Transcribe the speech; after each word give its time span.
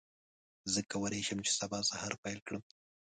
زه 0.73 0.79
کولی 0.91 1.21
شم 1.27 1.39
چې 1.45 1.51
سبا 1.59 1.79
سهار 1.89 2.13
پیل 2.23 2.39
کړم. 2.47 2.63